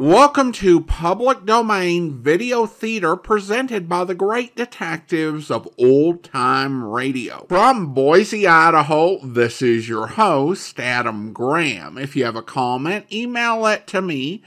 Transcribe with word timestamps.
Welcome 0.00 0.52
to 0.52 0.80
Public 0.80 1.44
Domain 1.44 2.22
Video 2.22 2.64
Theater 2.64 3.16
presented 3.16 3.86
by 3.86 4.04
the 4.04 4.14
great 4.14 4.56
detectives 4.56 5.50
of 5.50 5.68
old 5.76 6.24
time 6.24 6.82
radio. 6.82 7.44
From 7.50 7.92
Boise, 7.92 8.46
Idaho, 8.46 9.18
this 9.22 9.60
is 9.60 9.90
your 9.90 10.06
host, 10.06 10.80
Adam 10.80 11.34
Graham. 11.34 11.98
If 11.98 12.16
you 12.16 12.24
have 12.24 12.34
a 12.34 12.40
comment, 12.40 13.12
email 13.12 13.66
it 13.66 13.86
to 13.88 14.00
me, 14.00 14.42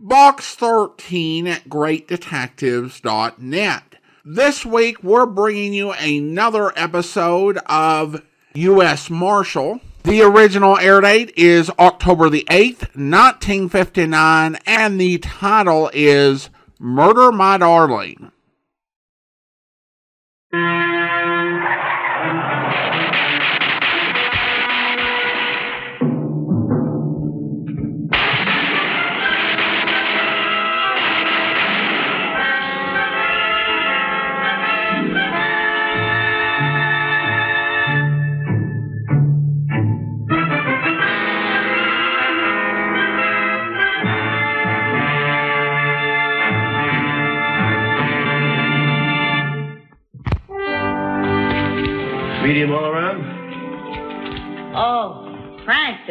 box13 0.00 1.48
at 1.48 1.64
greatdetectives.net. 1.64 3.96
This 4.24 4.64
week, 4.64 5.02
we're 5.02 5.26
bringing 5.26 5.74
you 5.74 5.90
another 5.90 6.72
episode 6.78 7.58
of 7.66 8.22
U.S. 8.54 9.10
Marshal. 9.10 9.80
The 10.04 10.22
original 10.22 10.76
air 10.78 11.00
date 11.00 11.32
is 11.36 11.70
October 11.78 12.28
the 12.28 12.44
8th, 12.50 12.96
1959, 12.96 14.58
and 14.66 15.00
the 15.00 15.18
title 15.18 15.90
is 15.94 16.50
Murder 16.80 17.30
My 17.30 17.56
Darling. 17.56 18.32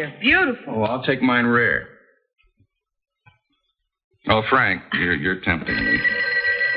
They're 0.01 0.17
beautiful. 0.19 0.73
Oh, 0.77 0.81
I'll 0.81 1.03
take 1.03 1.21
mine 1.21 1.45
rare. 1.45 1.87
Oh, 4.29 4.41
Frank, 4.49 4.81
you're, 4.93 5.13
you're 5.13 5.41
tempting 5.41 5.75
me. 5.75 5.99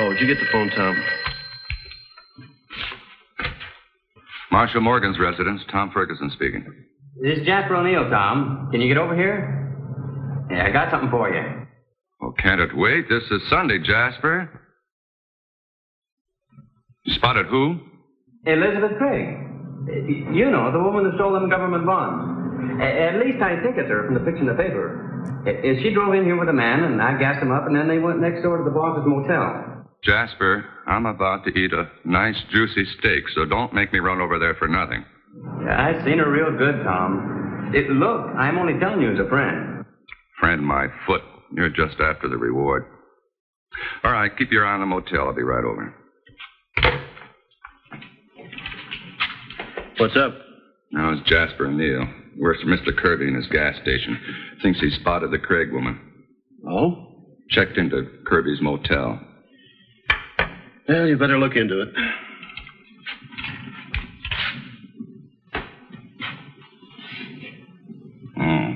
Oh, 0.00 0.11
did 0.12 0.20
you 0.20 0.27
get 0.27 0.36
the 0.39 0.47
phone, 0.53 0.69
Tom? 0.69 1.03
Marshal 4.53 4.83
Morgan's 4.83 5.19
residence, 5.19 5.62
Tom 5.72 5.91
Ferguson 5.91 6.31
speaking. 6.34 6.66
This 7.22 7.39
is 7.39 7.47
Jasper 7.47 7.77
O'Neill, 7.77 8.11
Tom. 8.11 8.69
Can 8.70 8.83
you 8.83 8.89
get 8.89 8.98
over 8.98 9.16
here? 9.16 9.72
Yeah, 10.50 10.66
I 10.66 10.70
got 10.70 10.91
something 10.91 11.11
for 11.11 11.31
you. 11.34 11.66
Oh, 12.22 12.34
can't 12.38 12.61
it 12.61 12.77
wait? 12.77 13.09
This 13.09 13.22
is 13.31 13.41
Sunday, 13.48 13.78
Jasper. 13.78 14.50
You 17.05 17.14
spotted 17.14 17.47
who? 17.47 17.81
Elizabeth 18.44 18.98
Craig. 18.98 19.38
You 20.34 20.50
know, 20.50 20.70
the 20.70 20.78
woman 20.78 21.05
that 21.05 21.14
stole 21.14 21.33
them 21.33 21.48
government 21.48 21.86
bonds. 21.86 22.33
A- 22.80 23.00
At 23.10 23.14
least 23.24 23.42
I 23.42 23.60
think 23.62 23.77
it's 23.77 23.88
her 23.88 24.05
from 24.06 24.14
the 24.14 24.20
picture 24.20 24.41
in 24.42 24.47
the 24.47 24.55
paper. 24.55 25.10
She 25.83 25.92
drove 25.92 26.14
in 26.14 26.24
here 26.24 26.38
with 26.38 26.48
a 26.48 26.52
man, 26.52 26.84
and 26.84 27.00
I 27.02 27.19
gassed 27.19 27.42
him 27.42 27.52
up, 27.52 27.66
and 27.66 27.77
then 27.77 27.88
they 27.88 27.98
went 27.98 28.20
next 28.20 28.42
door 28.42 28.58
to 28.58 28.64
the 28.64 28.70
boss's 28.70 29.05
motel. 29.06 29.86
Jasper, 30.02 30.64
I'm 30.86 31.06
about 31.06 31.44
to 31.44 31.50
eat 31.50 31.72
a 31.72 31.88
nice, 32.05 32.36
juicy 32.52 32.84
steak, 32.98 33.25
so 33.34 33.44
don't 33.44 33.72
make 33.72 33.92
me 33.92 33.98
run 34.00 34.20
over 34.20 34.38
there 34.38 34.55
for 34.55 34.69
nothing. 34.69 35.05
Yeah, 35.64 35.80
I 35.80 36.05
seen 36.05 36.19
her 36.19 36.30
real 36.30 36.56
good, 36.56 36.82
Tom. 36.84 37.70
It, 37.75 37.91
look, 37.91 38.27
I'm 38.36 38.58
only 38.58 38.78
telling 38.78 39.00
you 39.00 39.12
as 39.12 39.19
a 39.19 39.28
friend. 39.28 39.84
Friend, 40.41 40.62
my 40.64 40.86
foot. 41.06 41.22
You're 41.52 41.70
just 41.70 42.00
after 42.00 42.28
the 42.28 42.36
reward. 42.36 42.84
All 44.05 44.12
right, 44.12 44.30
keep 44.36 44.50
your 44.52 44.66
eye 44.66 44.75
on 44.75 44.80
the 44.80 44.86
motel. 44.86 45.27
I'll 45.28 45.34
be 45.34 45.42
right 45.42 45.64
over. 45.64 45.94
What's 49.98 50.16
up? 50.16 50.34
Now, 50.92 51.12
it's 51.12 51.28
Jasper 51.28 51.66
O'Neill. 51.66 52.06
Where's 52.39 52.62
Mr. 52.67 52.97
Kirby 52.97 53.28
in 53.28 53.34
his 53.34 53.47
gas 53.47 53.77
station? 53.83 54.19
Thinks 54.62 54.81
he 54.81 54.91
spotted 54.91 55.31
the 55.31 55.39
Craig 55.39 55.72
woman. 55.72 56.00
Oh? 56.69 57.09
Checked 57.50 57.78
into 57.78 58.09
Kirby's 58.27 58.61
motel. 58.61 59.21
Well, 60.89 61.06
you 61.06 61.17
better 61.17 61.39
look 61.39 61.56
into 61.56 61.83
it. 61.83 61.89
Oh. 68.39 68.71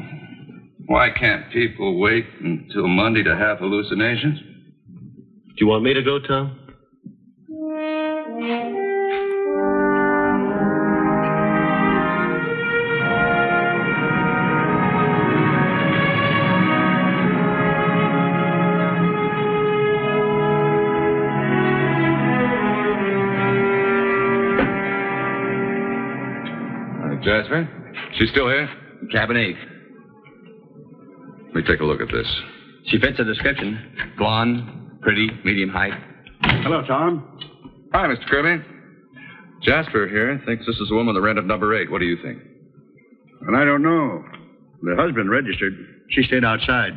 Why 0.87 1.11
can't 1.19 1.51
people 1.53 1.99
wait 1.99 2.27
until 2.41 2.87
Monday 2.89 3.23
to 3.23 3.37
have 3.37 3.59
hallucinations? 3.59 4.39
Do 4.39 5.55
you 5.65 5.67
want 5.67 5.83
me 5.83 5.93
to 5.95 6.03
go, 6.03 6.19
Tom? 6.21 6.68
Jasper? 27.49 27.69
She's 28.19 28.31
still 28.31 28.49
here? 28.49 28.69
Cabin 29.11 29.37
8. 29.37 29.57
Let 31.47 31.55
me 31.55 31.63
take 31.63 31.81
a 31.81 31.85
look 31.85 32.01
at 32.01 32.09
this. 32.13 32.27
She 32.87 32.99
fits 32.99 33.17
the 33.17 33.25
description. 33.25 34.15
Blonde, 34.19 35.01
pretty, 35.01 35.31
medium 35.45 35.71
height. 35.71 35.95
Hello, 36.43 36.83
Tom. 36.87 37.39
Hi, 37.93 38.07
Mr. 38.07 38.27
Kirby. 38.29 38.65
Jasper 39.63 40.09
here 40.09 40.41
thinks 40.47 40.67
this 40.67 40.77
is 40.77 40.89
the 40.89 40.95
woman 40.95 41.15
that 41.15 41.23
rented 41.23 41.47
number 41.47 41.75
eight. 41.81 41.91
What 41.91 42.01
do 42.01 42.05
you 42.05 42.17
think? 42.23 42.39
And 43.47 43.57
I 43.57 43.65
don't 43.65 43.83
know. 43.83 44.25
The 44.83 44.97
husband 44.97 45.31
registered. 45.31 45.73
She 46.11 46.23
stayed 46.25 46.45
outside. 46.45 46.93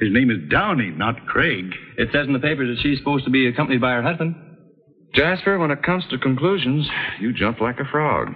His 0.00 0.12
name 0.12 0.30
is 0.30 0.48
Downey, 0.48 0.90
not 0.90 1.26
Craig. 1.26 1.66
It 1.98 2.08
says 2.12 2.26
in 2.26 2.32
the 2.32 2.38
papers 2.38 2.74
that 2.76 2.82
she's 2.82 2.98
supposed 2.98 3.24
to 3.24 3.30
be 3.30 3.46
accompanied 3.46 3.80
by 3.80 3.92
her 3.92 4.02
husband. 4.02 4.34
Jasper, 5.14 5.58
when 5.58 5.70
it 5.70 5.82
comes 5.82 6.04
to 6.10 6.18
conclusions, 6.18 6.88
you 7.20 7.32
jump 7.32 7.60
like 7.60 7.78
a 7.78 7.84
frog. 7.90 8.28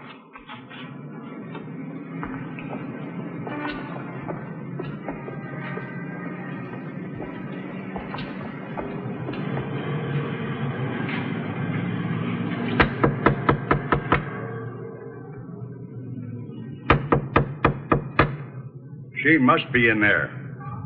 She 19.26 19.38
must 19.38 19.70
be 19.72 19.88
in 19.88 20.00
there. 20.00 20.31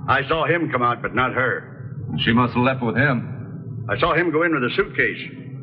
I 0.08 0.26
saw 0.26 0.46
him 0.46 0.70
come 0.72 0.82
out, 0.82 1.02
but 1.02 1.14
not 1.14 1.32
her. 1.34 1.92
She 2.24 2.32
must 2.32 2.54
have 2.54 2.62
left 2.64 2.82
with 2.82 2.96
him. 2.96 3.84
I 3.90 3.98
saw 3.98 4.14
him 4.14 4.32
go 4.32 4.42
in 4.44 4.54
with 4.54 4.64
a 4.64 4.74
suitcase. 4.74 5.20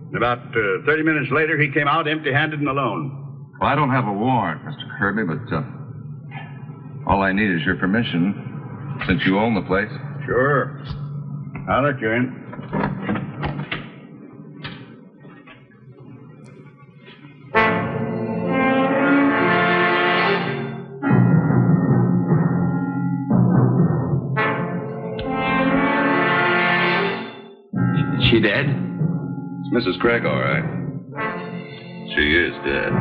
And 0.08 0.16
About 0.16 0.40
uh, 0.40 0.86
30 0.86 1.02
minutes 1.04 1.32
later, 1.32 1.60
he 1.60 1.72
came 1.72 1.88
out 1.88 2.08
empty 2.08 2.32
handed 2.32 2.60
and 2.60 2.70
alone. 2.70 3.50
Well, 3.60 3.70
I 3.70 3.76
don't 3.76 3.90
have 3.90 4.06
a 4.08 4.14
warrant, 4.14 4.62
Mr. 4.64 5.00
Kirby, 5.00 5.24
but 5.26 5.56
uh, 5.56 5.64
all 7.10 7.24
I 7.24 7.34
need 7.34 7.50
is 7.50 7.66
your 7.66 7.78
permission 7.78 9.02
since 9.08 9.22
you 9.26 9.40
own 9.40 9.56
the 9.56 9.64
place. 9.64 9.90
Sure. 10.26 10.80
I'll 11.70 11.84
let 11.84 12.00
you 12.00 12.12
in. 12.12 12.47
Craig, 30.08 30.26
all 30.26 30.40
right. 30.40 30.64
She 32.16 32.22
is 32.34 32.54
dead. 32.64 32.94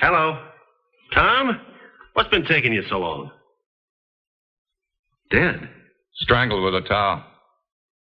Hello. 0.00 0.46
Tom? 1.12 1.60
What's 2.12 2.30
been 2.30 2.44
taking 2.44 2.72
you 2.72 2.84
so 2.88 2.98
long? 2.98 3.32
Dead. 5.32 5.68
Strangled 6.20 6.62
with 6.62 6.76
a 6.76 6.86
towel. 6.86 7.31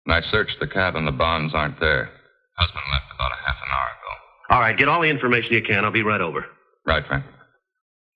And 0.07 0.15
I 0.15 0.21
searched 0.31 0.59
the 0.61 0.67
cabin. 0.69 1.05
The 1.05 1.13
bonds 1.13 1.53
aren't 1.55 1.79
there. 1.81 2.11
Husband 2.57 2.83
left 2.93 3.05
about 3.15 3.33
a 3.33 3.41
half 3.45 3.57
an 3.57 3.69
hour 3.73 3.89
ago. 3.91 4.55
All 4.55 4.61
right, 4.61 4.79
get 4.79 4.89
all 4.89 5.03
the 5.03 5.09
information 5.09 5.53
you 5.53 5.63
can. 5.63 5.85
I'll 5.85 5.91
be 5.91 6.03
right 6.03 6.21
over. 6.21 6.47
Right, 6.87 7.05
Frank. 7.07 7.25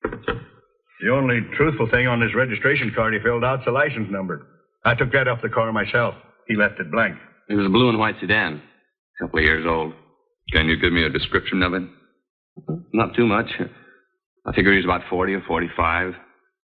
The 0.03 1.11
only 1.11 1.41
truthful 1.57 1.89
thing 1.91 2.07
on 2.07 2.21
this 2.21 2.35
registration 2.35 2.93
card 2.95 3.15
he 3.15 3.21
filled 3.21 3.45
out's 3.45 3.65
the 3.65 3.73
license 3.73 4.09
number. 4.11 4.47
I 4.85 4.95
took 4.95 5.13
that 5.13 5.29
off 5.29 5.43
the 5.43 5.49
car 5.49 5.73
myself. 5.73 6.15
He 6.47 6.57
left 6.57 6.79
it 6.79 6.91
blank. 6.91 7.17
It 7.49 7.55
was 7.55 7.67
a 7.67 7.71
blue 7.71 7.89
and 7.89 7.99
white 7.99 8.17
sedan. 8.21 8.63
A 9.21 9.25
couple 9.25 9.41
of 9.41 9.45
years 9.45 9.67
old. 9.67 9.93
Can 10.53 10.67
you 10.67 10.77
give 10.79 10.93
me 10.93 11.03
a 11.05 11.11
description 11.11 11.63
of 11.63 11.75
it? 11.75 11.83
Mm-hmm. 11.83 12.75
Not 12.93 13.15
too 13.15 13.27
much. 13.27 13.51
I 14.47 14.53
figure 14.55 14.73
he 14.73 14.79
was 14.79 14.85
about 14.85 15.03
40 15.11 15.35
or 15.35 15.43
45. 15.43 16.15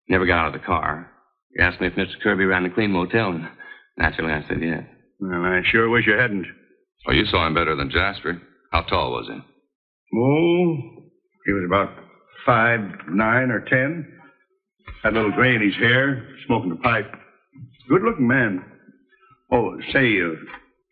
Never 0.08 0.26
got 0.26 0.38
out 0.38 0.54
of 0.54 0.60
the 0.60 0.66
car. 0.66 1.10
He 1.54 1.62
asked 1.62 1.80
me 1.80 1.86
if 1.88 1.94
Mr. 1.94 2.20
Kirby 2.22 2.44
ran 2.44 2.62
the 2.62 2.70
Clean 2.70 2.90
Motel, 2.90 3.30
and 3.30 3.48
naturally 3.96 4.32
I 4.32 4.46
said 4.46 4.62
yes. 4.62 4.84
Well, 5.20 5.44
I 5.44 5.62
sure 5.70 5.88
wish 5.88 6.06
you 6.06 6.14
hadn't. 6.14 6.46
Oh, 7.08 7.12
you 7.12 7.24
saw 7.26 7.46
him 7.46 7.54
better 7.54 7.74
than 7.76 7.90
Jasper. 7.90 8.40
How 8.72 8.82
tall 8.82 9.12
was 9.12 9.26
he? 9.28 9.38
Oh, 10.18 10.76
he 11.46 11.52
was 11.52 11.64
about 11.66 11.90
five, 12.44 12.80
nine, 13.08 13.50
or 13.50 13.60
ten. 13.60 14.12
Had 15.02 15.12
a 15.12 15.16
little 15.16 15.32
gray 15.32 15.54
in 15.54 15.62
his 15.62 15.74
hair, 15.76 16.26
smoking 16.46 16.72
a 16.72 16.76
pipe. 16.76 17.10
Good 17.88 18.02
looking 18.02 18.26
man. 18.26 18.64
Oh, 19.52 19.76
say, 19.92 20.20
uh, 20.20 20.30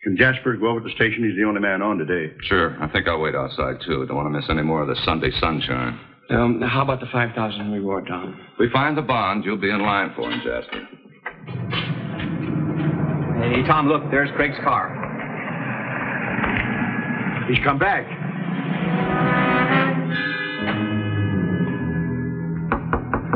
can 0.05 0.17
Jasper 0.17 0.57
go 0.57 0.69
over 0.69 0.81
to 0.81 0.85
the 0.89 0.95
station? 0.95 1.25
He's 1.25 1.37
the 1.37 1.45
only 1.49 1.61
man 1.61 1.83
on 1.83 1.99
today. 1.99 2.33
Sure. 2.43 2.77
I 2.81 2.89
think 2.89 3.09
I'll 3.09 3.21
wait 3.21 3.35
outside, 3.35 3.77
too. 3.85 4.07
Don't 4.07 4.17
want 4.17 4.27
to 4.33 4.39
miss 4.39 4.49
any 4.49 4.63
more 4.63 4.83
of 4.83 4.89
the 4.89 4.97
Sunday 5.05 5.31
sunshine. 5.41 5.99
Um, 6.31 6.61
how 6.63 6.83
about 6.83 7.01
the 7.01 7.07
5000 7.13 7.73
reward, 7.73 8.07
Tom? 8.07 8.39
If 8.55 8.59
we 8.59 8.71
find 8.71 8.97
the 8.97 9.03
bond, 9.03 9.45
you'll 9.45 9.57
be 9.57 9.71
in 9.71 9.81
line 9.83 10.13
for 10.15 10.31
him, 10.31 10.41
Jasper. 10.45 11.84
Hey, 13.53 13.63
Tom, 13.67 13.89
look, 13.89 14.11
there's 14.11 14.31
Craig's 14.37 14.57
car. 14.65 14.89
He's 17.49 17.63
come 17.63 17.79
back. 17.79 18.07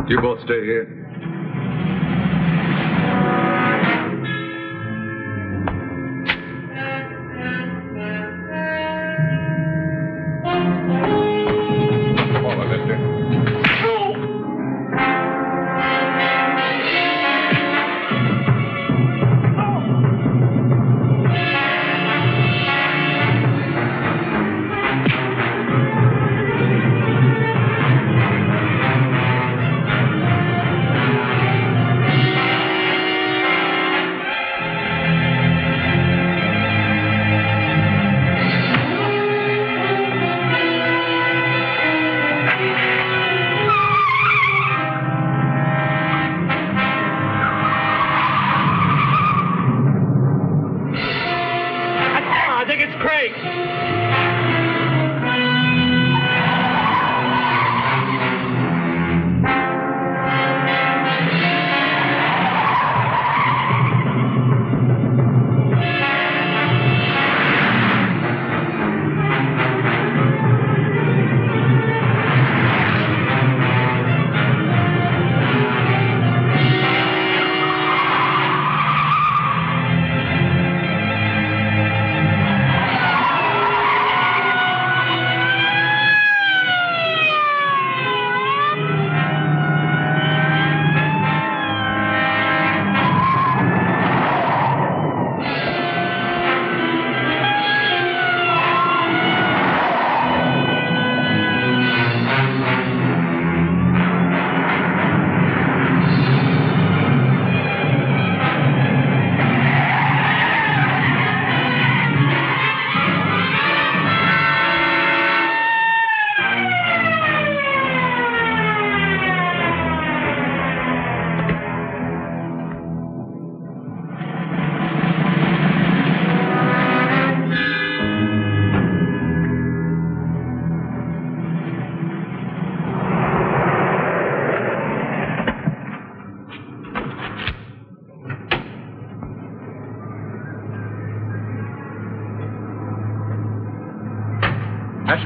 You 0.09 0.21
both 0.23 0.39
stay 0.45 0.65
here. 0.65 0.98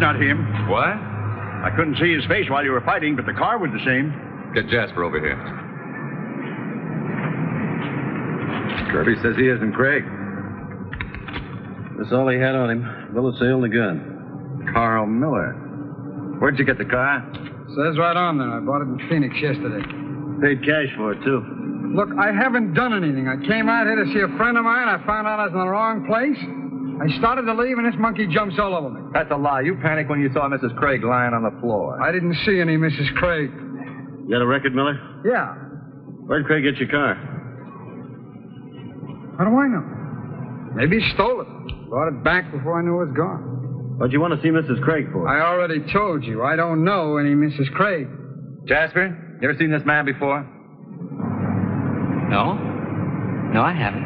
Not 0.03 0.19
him. 0.21 0.43
What? 0.69 0.99
I 1.63 1.71
couldn't 1.79 1.97
see 1.97 2.13
his 2.13 2.27
face 2.27 2.51
while 2.51 2.65
you 2.65 2.73
were 2.73 2.83
fighting, 2.83 3.15
but 3.15 3.25
the 3.25 3.33
car 3.33 3.57
was 3.59 3.71
the 3.71 3.79
same. 3.87 4.11
Get 4.53 4.67
Jasper 4.67 5.05
over 5.05 5.23
here. 5.23 5.39
Kirby 8.91 9.15
says 9.23 9.37
he 9.39 9.47
isn't 9.47 9.73
Craig. 9.73 10.03
That's 11.97 12.13
all 12.13 12.29
he 12.29 12.37
had 12.37 12.59
on 12.59 12.69
him. 12.69 13.15
Bullet 13.15 13.39
sale 13.39 13.63
and 13.63 13.73
a 13.73 13.75
gun. 13.75 14.69
Carl 14.75 15.07
Miller. 15.07 15.55
Where'd 16.43 16.59
you 16.59 16.67
get 16.67 16.79
the 16.79 16.85
car? 16.85 17.23
Says 17.71 17.97
right 17.97 18.17
on 18.17 18.39
there. 18.39 18.51
I 18.51 18.59
bought 18.59 18.83
it 18.83 18.91
in 18.91 18.99
Phoenix 19.09 19.35
yesterday. 19.41 19.87
Paid 20.43 20.67
cash 20.67 20.91
for 20.99 21.13
it, 21.13 21.23
too. 21.23 21.47
Look, 21.95 22.11
I 22.19 22.33
haven't 22.35 22.75
done 22.75 22.93
anything. 22.93 23.29
I 23.29 23.37
came 23.47 23.69
out 23.69 23.87
here 23.87 24.03
to 24.03 24.13
see 24.13 24.21
a 24.21 24.37
friend 24.37 24.59
of 24.59 24.65
mine. 24.65 24.89
I 24.89 24.99
found 25.07 25.29
out 25.29 25.39
I 25.39 25.45
was 25.45 25.53
in 25.53 25.61
the 25.61 25.69
wrong 25.69 26.05
place. 26.11 26.62
I 27.03 27.19
started 27.19 27.43
to 27.43 27.55
leave, 27.55 27.79
and 27.79 27.87
this 27.87 27.99
monkey 27.99 28.29
jumps 28.29 28.55
all 28.61 28.77
over 28.77 28.89
me. 28.89 29.01
That's 29.13 29.31
a 29.33 29.37
lie. 29.37 29.63
You 29.63 29.75
panicked 29.83 30.09
when 30.09 30.21
you 30.21 30.31
saw 30.33 30.49
Mrs. 30.49 30.77
Craig 30.77 31.03
lying 31.03 31.35
on 31.35 31.43
the 31.43 31.51
floor. 31.61 32.01
I 32.01 32.13
didn't 32.13 32.37
see 32.47 32.61
any 32.61 32.77
Mrs. 32.77 33.13
Craig. 33.17 33.51
You 33.51 34.31
got 34.31 34.41
a 34.43 34.47
record, 34.47 34.73
Miller? 34.73 34.95
Yeah. 35.25 35.55
Where'd 36.27 36.47
Craig 36.47 36.63
get 36.63 36.77
your 36.77 36.89
car? 36.89 37.15
How 39.37 39.45
do 39.45 39.57
I 39.57 39.67
know? 39.67 39.83
Maybe 40.77 41.01
he 41.01 41.11
stole 41.15 41.41
it. 41.41 41.89
Brought 41.89 42.09
it 42.09 42.23
back 42.23 42.53
before 42.53 42.79
I 42.79 42.83
knew 42.85 43.01
it 43.03 43.07
was 43.07 43.17
gone. 43.17 43.99
What'd 43.99 44.13
you 44.13 44.21
want 44.21 44.35
to 44.35 44.43
see 44.43 44.49
Mrs. 44.51 44.81
Craig 44.85 45.11
for? 45.13 45.27
I 45.27 45.43
already 45.45 45.81
told 45.93 46.23
you. 46.25 46.45
I 46.45 46.55
don't 46.55 46.85
know 46.85 47.17
any 47.17 47.35
Mrs. 47.35 47.71
Craig. 47.73 48.07
Jasper, 48.67 49.39
you 49.41 49.49
ever 49.49 49.59
seen 49.59 49.73
this 49.73 49.83
man 49.85 50.05
before? 50.05 50.43
No? 52.31 52.55
No, 53.53 53.61
I 53.61 53.73
haven't. 53.73 54.02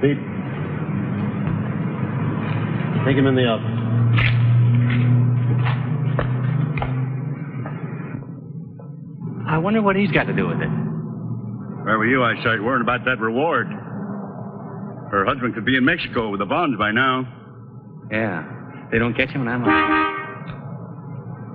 Pete. 0.00 0.18
Take 3.06 3.16
him 3.16 3.26
in 3.26 3.34
the 3.36 3.46
office. 3.46 3.76
I 9.48 9.58
wonder 9.58 9.80
what 9.80 9.96
he's 9.96 10.10
got 10.10 10.24
to 10.24 10.32
do 10.32 10.48
with 10.48 10.60
it. 10.60 10.68
Where 11.84 11.98
were 11.98 12.06
you? 12.06 12.24
I 12.24 12.38
started 12.40 12.62
worrying 12.62 12.82
about 12.82 13.04
that 13.04 13.20
reward. 13.20 13.68
Her 15.10 15.24
husband 15.24 15.54
could 15.54 15.64
be 15.64 15.76
in 15.76 15.84
Mexico 15.84 16.30
with 16.30 16.40
the 16.40 16.46
bonds 16.46 16.76
by 16.78 16.90
now. 16.90 17.26
Yeah. 18.10 18.42
They 18.90 18.98
don't 18.98 19.14
catch 19.14 19.30
him, 19.30 19.46
and 19.46 19.50
I'm 19.50 19.62
like, 19.62 20.06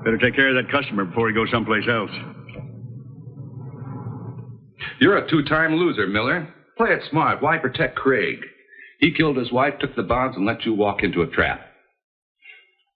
Better 0.04 0.18
take 0.18 0.36
care 0.36 0.58
of 0.58 0.64
that 0.64 0.72
customer 0.72 1.06
before 1.06 1.28
he 1.28 1.36
goes 1.36 1.50
someplace 1.52 1.84
else. 1.88 2.10
You're 5.00 5.18
a 5.18 5.30
two-time 5.30 5.76
loser, 5.76 6.08
Miller. 6.08 6.48
Play 6.82 6.94
it 6.94 7.04
smart. 7.12 7.44
Why 7.44 7.60
protect 7.60 7.96
Craig? 7.96 8.40
He 9.00 9.14
killed 9.14 9.38
his 9.38 9.52
wife, 9.52 9.76
took 9.80 9.96
the 9.96 10.02
bonds, 10.02 10.36
and 10.36 10.48
let 10.48 10.66
you 10.66 10.74
walk 10.74 11.04
into 11.04 11.22
a 11.22 11.28
trap. 11.28 11.62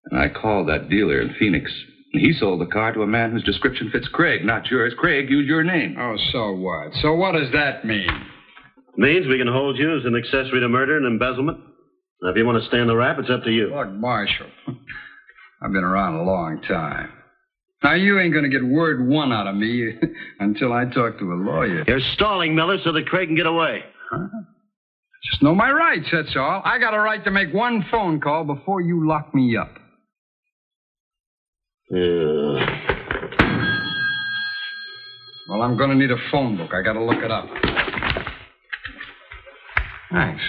And 0.05 0.19
I 0.19 0.27
called 0.27 0.69
that 0.69 0.89
dealer 0.89 1.21
in 1.21 1.35
Phoenix. 1.37 1.71
He 2.11 2.33
sold 2.33 2.61
the 2.61 2.65
car 2.65 2.93
to 2.93 3.03
a 3.03 3.07
man 3.07 3.31
whose 3.31 3.43
description 3.43 3.91
fits 3.91 4.07
Craig, 4.07 4.43
not 4.43 4.71
yours. 4.71 4.95
Craig 4.97 5.29
used 5.29 5.47
your 5.47 5.63
name. 5.63 5.97
Oh, 5.99 6.15
so 6.31 6.53
what? 6.53 6.95
So 7.03 7.13
what 7.13 7.33
does 7.33 7.51
that 7.53 7.85
mean? 7.85 8.09
Means 8.97 9.27
we 9.27 9.37
can 9.37 9.45
hold 9.45 9.77
you 9.77 9.95
as 9.99 10.05
an 10.05 10.15
accessory 10.15 10.61
to 10.61 10.67
murder 10.67 10.97
and 10.97 11.05
embezzlement. 11.05 11.59
Now, 12.23 12.31
if 12.31 12.37
you 12.37 12.45
want 12.47 12.59
to 12.59 12.67
stand 12.67 12.89
the 12.89 12.95
rap, 12.95 13.17
it's 13.19 13.29
up 13.29 13.43
to 13.43 13.51
you. 13.51 13.71
Look, 13.75 13.91
Marshal, 13.91 14.47
I've 15.61 15.71
been 15.71 15.83
around 15.83 16.15
a 16.15 16.23
long 16.23 16.59
time. 16.67 17.09
Now, 17.85 17.93
you 17.93 18.19
ain't 18.19 18.33
going 18.33 18.43
to 18.43 18.49
get 18.49 18.65
word 18.65 19.07
one 19.07 19.31
out 19.31 19.45
of 19.45 19.53
me 19.53 19.91
until 20.39 20.73
I 20.73 20.85
talk 20.85 21.19
to 21.19 21.33
a 21.33 21.35
lawyer. 21.37 21.83
You're 21.87 21.99
stalling 22.15 22.55
Miller 22.55 22.79
so 22.83 22.91
that 22.91 23.05
Craig 23.05 23.27
can 23.27 23.35
get 23.35 23.45
away. 23.45 23.83
Huh? 24.09 24.25
Just 25.29 25.43
know 25.43 25.53
my 25.53 25.69
rights, 25.69 26.07
that's 26.11 26.35
all. 26.35 26.63
I 26.65 26.79
got 26.79 26.95
a 26.95 26.99
right 26.99 27.23
to 27.23 27.29
make 27.29 27.53
one 27.53 27.85
phone 27.91 28.19
call 28.19 28.43
before 28.43 28.81
you 28.81 29.07
lock 29.07 29.35
me 29.35 29.55
up. 29.55 29.71
Yeah. 31.91 32.65
Well, 35.47 35.61
I'm 35.61 35.77
going 35.77 35.91
to 35.91 35.95
need 35.95 36.09
a 36.09 36.17
phone 36.31 36.57
book. 36.57 36.71
I 36.73 36.81
got 36.81 36.93
to 36.93 37.03
look 37.03 37.23
it 37.23 37.29
up. 37.29 37.45
Thanks. 40.11 40.41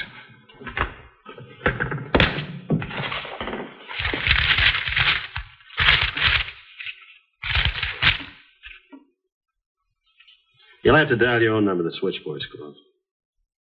You'll 10.87 10.95
have 10.95 11.09
to 11.09 11.17
dial 11.17 11.43
your 11.43 11.55
own 11.55 11.65
number. 11.65 11.83
The 11.83 11.91
switchboard's 11.99 12.47
closed. 12.57 12.79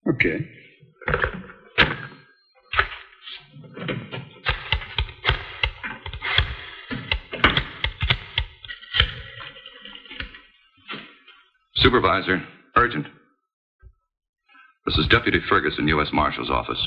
Okay. 0.07 0.37
Supervisor, 11.75 12.41
urgent. 12.77 13.05
This 14.85 14.97
is 14.97 15.07
Deputy 15.09 15.39
Ferguson, 15.49 15.89
U.S. 15.89 16.07
Marshal's 16.13 16.49
office. 16.49 16.79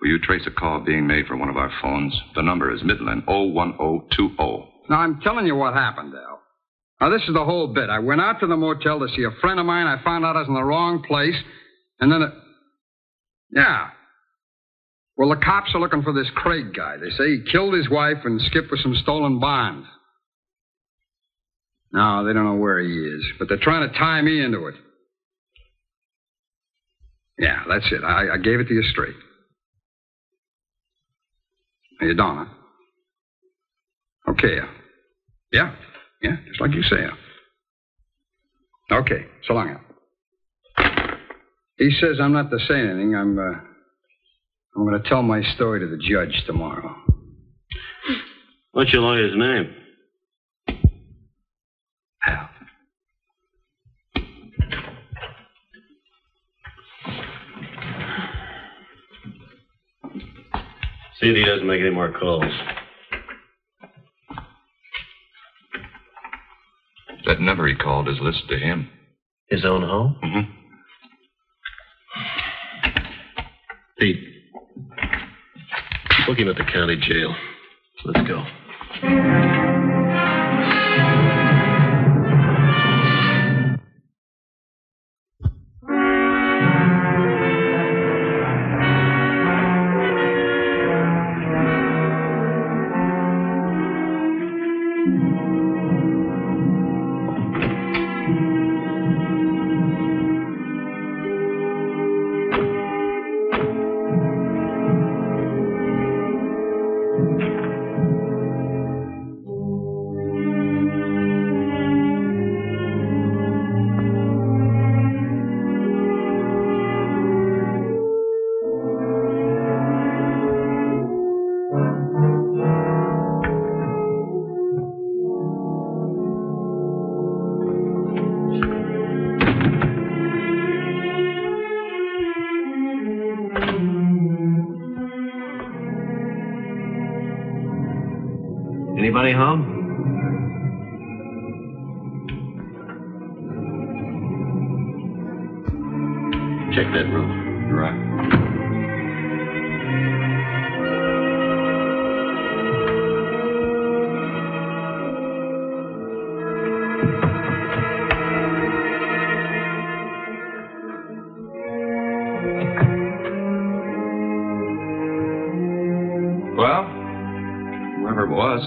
Will 0.00 0.08
you 0.08 0.18
trace 0.18 0.42
a 0.48 0.50
call 0.50 0.80
being 0.80 1.06
made 1.06 1.26
from 1.26 1.38
one 1.38 1.50
of 1.50 1.56
our 1.56 1.70
phones? 1.80 2.20
The 2.34 2.42
number 2.42 2.74
is 2.74 2.82
Midland 2.82 3.22
01020. 3.28 4.72
Now, 4.90 4.96
I'm 4.96 5.20
telling 5.20 5.46
you 5.46 5.54
what 5.54 5.74
happened, 5.74 6.14
Al. 6.14 6.37
Now, 7.00 7.10
this 7.10 7.22
is 7.28 7.34
the 7.34 7.44
whole 7.44 7.68
bit. 7.68 7.90
I 7.90 8.00
went 8.00 8.20
out 8.20 8.40
to 8.40 8.46
the 8.46 8.56
motel 8.56 8.98
to 8.98 9.08
see 9.14 9.22
a 9.22 9.40
friend 9.40 9.60
of 9.60 9.66
mine. 9.66 9.86
I 9.86 10.02
found 10.02 10.24
out 10.24 10.36
I 10.36 10.40
was 10.40 10.48
in 10.48 10.54
the 10.54 10.64
wrong 10.64 11.02
place. 11.02 11.36
And 12.00 12.10
then, 12.10 12.22
it... 12.22 12.32
yeah. 13.52 13.88
Well, 15.16 15.28
the 15.28 15.36
cops 15.36 15.70
are 15.74 15.80
looking 15.80 16.02
for 16.02 16.12
this 16.12 16.28
Craig 16.34 16.74
guy. 16.74 16.96
They 16.96 17.10
say 17.10 17.28
he 17.30 17.50
killed 17.50 17.74
his 17.74 17.88
wife 17.88 18.18
and 18.24 18.40
skipped 18.42 18.70
with 18.70 18.80
some 18.80 18.94
stolen 19.02 19.38
bonds. 19.40 19.86
No, 21.92 22.24
they 22.24 22.32
don't 22.32 22.44
know 22.44 22.56
where 22.56 22.80
he 22.80 22.92
is, 22.92 23.24
but 23.38 23.48
they're 23.48 23.58
trying 23.58 23.88
to 23.88 23.98
tie 23.98 24.20
me 24.20 24.44
into 24.44 24.66
it. 24.66 24.74
Yeah, 27.38 27.62
that's 27.68 27.86
it. 27.92 28.02
I, 28.04 28.34
I 28.34 28.38
gave 28.38 28.60
it 28.60 28.68
to 28.68 28.74
you 28.74 28.82
straight. 28.82 29.14
You 32.00 32.14
don't, 32.14 32.36
huh? 32.36 34.32
Okay. 34.32 34.58
uh, 34.60 34.66
Yeah, 35.52 35.74
yeah, 36.22 36.36
just 36.46 36.60
like 36.60 36.72
you 36.72 36.82
say. 36.82 37.06
Okay, 38.90 39.26
so 39.46 39.54
long, 39.54 39.70
Al. 39.70 39.80
He 41.78 41.90
says 42.00 42.16
I'm 42.20 42.32
not 42.32 42.50
to 42.50 42.58
say 42.66 42.80
anything. 42.80 43.14
I'm, 43.14 43.38
uh, 43.38 43.42
I'm 44.76 44.86
going 44.86 45.00
to 45.00 45.08
tell 45.08 45.22
my 45.22 45.42
story 45.54 45.80
to 45.80 45.86
the 45.86 45.96
judge 45.96 46.42
tomorrow. 46.46 46.94
What's 48.72 48.92
your 48.92 49.02
lawyer's 49.02 49.36
name? 49.36 49.74
Al. 52.26 52.48
See 61.20 61.30
if 61.30 61.36
he 61.36 61.44
doesn't 61.44 61.66
make 61.66 61.80
any 61.80 61.90
more 61.90 62.12
calls. 62.12 62.44
That 67.28 67.40
number 67.42 67.68
he 67.68 67.74
called 67.74 68.08
is 68.08 68.16
listed 68.22 68.48
to 68.48 68.58
him. 68.58 68.88
His 69.50 69.62
own 69.62 69.82
home? 69.82 70.16
Mm-hmm. 70.24 70.50
Pete. 73.98 74.16
Book 76.26 76.38
him 76.38 76.48
at 76.48 76.56
the 76.56 76.64
county 76.64 76.96
jail. 76.96 77.36
Let's 78.06 78.26
go. 78.26 79.57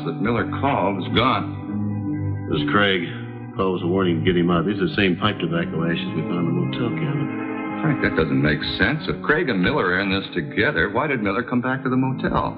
That 0.06 0.22
Miller 0.22 0.50
called 0.60 1.04
is 1.04 1.10
gone. 1.16 2.50
This 2.50 2.62
is 2.62 2.70
Craig. 2.72 3.02
Paul 3.56 3.74
was 3.74 3.84
a 3.84 3.88
warning 3.88 4.20
to 4.20 4.26
get 4.26 4.36
him 4.36 4.50
out. 4.50 4.66
These 4.66 4.80
are 4.80 4.88
the 4.88 4.96
same 4.96 5.16
pipe 5.18 5.38
tobacco 5.40 5.84
ashes 5.86 6.08
we 6.16 6.22
found 6.24 6.48
in 6.48 6.56
the 6.56 6.58
motel 6.58 6.90
cabin. 6.90 7.82
Frank, 7.82 8.02
that 8.04 8.16
doesn't 8.16 8.42
make 8.42 8.62
sense. 8.78 9.04
If 9.08 9.22
Craig 9.24 9.50
and 9.50 9.62
Miller 9.62 9.86
are 9.96 10.00
in 10.02 10.12
this 10.12 10.26
together, 10.34 10.90
why 10.90 11.08
did 11.08 11.22
Miller 11.22 11.44
come 11.44 11.62
back 11.62 11.84
to 11.84 11.90
the 11.90 11.98
motel? 11.98 12.54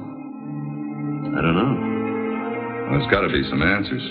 I 1.34 1.42
don't 1.42 1.56
know. 1.56 1.76
Well, 2.90 3.00
there's 3.00 3.12
got 3.12 3.22
to 3.22 3.30
be 3.30 3.44
some 3.50 3.62
answers. 3.62 4.04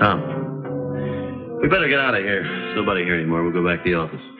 Tom, 0.00 1.60
we 1.62 1.68
better 1.68 1.88
get 1.88 2.00
out 2.00 2.14
of 2.14 2.22
here. 2.22 2.44
Nobody 2.74 3.04
here 3.04 3.14
anymore. 3.14 3.44
We'll 3.44 3.52
go 3.52 3.64
back 3.64 3.84
to 3.84 3.90
the 3.90 3.96
office. 3.96 4.33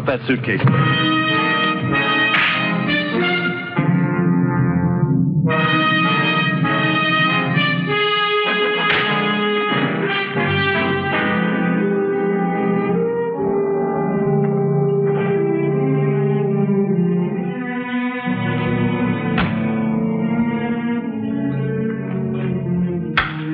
Drop 0.00 0.18
that 0.18 0.26
suitcase. 0.26 0.60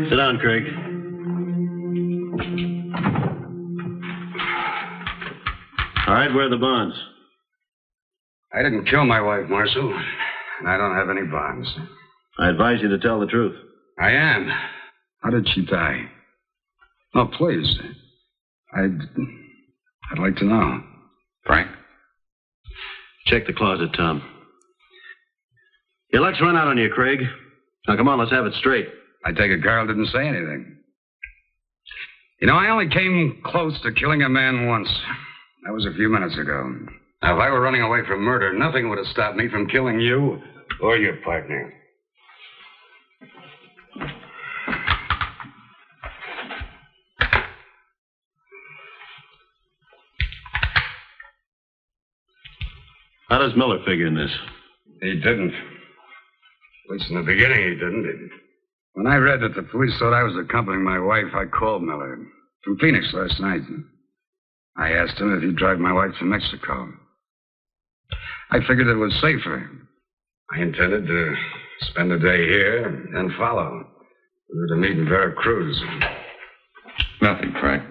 Sit 0.09 0.17
down, 0.17 0.39
Craig. 0.39 0.86
All 6.07 6.15
right, 6.15 6.33
where 6.33 6.47
are 6.47 6.51
the 6.51 6.57
bonds? 6.57 6.95
I 8.53 8.63
didn't 8.63 8.87
kill 8.87 9.05
my 9.05 9.21
wife, 9.21 9.49
Marshal, 9.49 9.93
and 10.61 10.69
I 10.69 10.77
don't 10.77 10.95
have 10.95 11.11
any 11.11 11.27
bonds. 11.27 11.69
I 12.39 12.49
advise 12.49 12.81
you 12.81 12.89
to 12.89 12.99
tell 12.99 13.19
the 13.19 13.27
truth. 13.27 13.57
I 13.99 14.13
am. 14.13 14.49
How 15.23 15.31
did 15.31 15.49
she 15.53 15.65
die? 15.65 16.09
Oh, 17.15 17.29
please. 17.37 17.79
I'd. 18.77 18.99
I'd 20.13 20.19
like 20.19 20.37
to 20.37 20.45
know. 20.45 20.81
Frank? 21.45 21.71
Check 23.27 23.47
the 23.47 23.53
closet, 23.53 23.91
Tom. 23.97 24.23
Your 26.13 26.23
luck's 26.23 26.41
run 26.41 26.57
out 26.57 26.69
on 26.69 26.79
you, 26.79 26.89
Craig. 26.89 27.21
Now, 27.89 27.97
come 27.97 28.07
on, 28.07 28.21
let's 28.21 28.31
have 28.31 28.47
it 28.47 28.55
straight. 28.55 28.87
I 29.25 29.33
take 29.33 29.51
it 29.51 29.63
Carl 29.63 29.89
didn't 29.89 30.07
say 30.07 30.29
anything. 30.29 30.77
You 32.41 32.47
know, 32.47 32.55
I 32.55 32.71
only 32.71 32.89
came 32.89 33.41
close 33.45 33.81
to 33.83 33.93
killing 33.93 34.23
a 34.23 34.29
man 34.29 34.67
once. 34.67 34.89
That 35.67 35.73
was 35.73 35.85
a 35.85 35.95
few 35.95 36.09
minutes 36.09 36.39
ago. 36.39 36.79
Now, 37.23 37.35
if 37.35 37.41
I 37.41 37.51
were 37.51 37.61
running 37.61 37.83
away 37.83 38.03
from 38.07 38.21
murder, 38.21 38.53
nothing 38.53 38.89
would 38.89 38.99
have 38.99 39.07
stopped 39.09 39.37
me 39.37 39.49
from 39.49 39.67
killing 39.67 39.99
you 39.99 40.41
or 40.81 40.97
your 40.97 41.17
partner. 41.25 41.73
How 53.29 53.39
does 53.39 53.57
Miller 53.57 53.81
figure 53.85 54.07
in 54.07 54.15
this? 54.15 54.31
He 55.03 55.15
didn't. 55.15 55.53
At 55.53 56.91
least 56.91 57.11
in 57.11 57.17
the 57.17 57.23
beginning, 57.23 57.61
he 57.65 57.75
didn't. 57.75 58.31
When 58.93 59.09
I 59.09 59.17
read 59.17 59.41
that 59.41 59.57
the 59.57 59.65
police 59.65 59.99
thought 59.99 60.15
I 60.15 60.23
was 60.23 60.37
accompanying 60.37 60.85
my 60.85 61.01
wife, 61.01 61.35
I 61.35 61.47
called 61.47 61.83
Miller 61.83 62.21
from 62.63 62.79
Phoenix 62.79 63.13
last 63.13 63.41
night. 63.41 63.63
I 64.79 64.93
asked 64.93 65.19
him 65.19 65.35
if 65.35 65.43
he'd 65.43 65.57
drive 65.57 65.79
my 65.79 65.93
wife 65.93 66.13
to 66.19 66.25
Mexico. 66.25 66.93
I 68.51 68.59
figured 68.61 68.87
it 68.87 68.95
was 68.95 69.13
safer. 69.21 69.71
I 70.55 70.61
intended 70.61 71.07
to 71.07 71.35
spend 71.81 72.11
the 72.11 72.19
day 72.19 72.47
here 72.47 72.87
and 73.15 73.33
follow. 73.39 73.87
We 74.53 74.61
were 74.61 74.69
to 74.69 74.77
meet 74.77 74.99
in 74.99 75.09
Veracruz. 75.09 75.81
Nothing, 77.21 77.55
Frank. 77.61 77.83